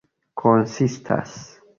konsistas 0.41 1.37